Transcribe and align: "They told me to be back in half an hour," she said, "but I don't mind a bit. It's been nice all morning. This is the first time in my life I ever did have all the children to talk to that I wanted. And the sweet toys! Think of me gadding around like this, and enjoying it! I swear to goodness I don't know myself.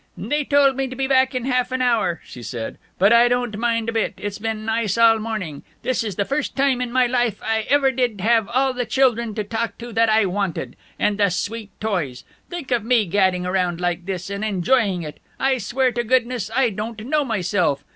"They 0.17 0.43
told 0.43 0.77
me 0.77 0.87
to 0.87 0.95
be 0.95 1.05
back 1.05 1.35
in 1.35 1.45
half 1.45 1.71
an 1.71 1.79
hour," 1.79 2.21
she 2.25 2.41
said, 2.41 2.79
"but 2.97 3.13
I 3.13 3.27
don't 3.27 3.55
mind 3.59 3.87
a 3.87 3.91
bit. 3.91 4.15
It's 4.17 4.39
been 4.39 4.65
nice 4.65 4.97
all 4.97 5.19
morning. 5.19 5.61
This 5.83 6.03
is 6.03 6.15
the 6.15 6.25
first 6.25 6.55
time 6.55 6.81
in 6.81 6.91
my 6.91 7.05
life 7.05 7.39
I 7.43 7.67
ever 7.69 7.91
did 7.91 8.19
have 8.19 8.49
all 8.49 8.73
the 8.73 8.87
children 8.87 9.35
to 9.35 9.43
talk 9.43 9.77
to 9.77 9.93
that 9.93 10.09
I 10.09 10.25
wanted. 10.25 10.75
And 10.97 11.19
the 11.19 11.29
sweet 11.29 11.69
toys! 11.79 12.23
Think 12.49 12.71
of 12.71 12.83
me 12.83 13.05
gadding 13.05 13.45
around 13.45 13.79
like 13.79 14.07
this, 14.07 14.31
and 14.31 14.43
enjoying 14.43 15.03
it! 15.03 15.19
I 15.39 15.59
swear 15.59 15.91
to 15.91 16.03
goodness 16.03 16.49
I 16.55 16.71
don't 16.71 17.05
know 17.05 17.23
myself. 17.23 17.83